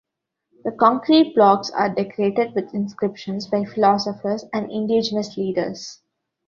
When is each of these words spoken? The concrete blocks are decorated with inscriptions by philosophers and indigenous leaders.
The 0.63 0.71
concrete 0.71 1.35
blocks 1.35 1.69
are 1.69 1.87
decorated 1.93 2.55
with 2.55 2.73
inscriptions 2.73 3.45
by 3.47 3.65
philosophers 3.65 4.43
and 4.51 4.71
indigenous 4.71 5.37
leaders. 5.37 6.01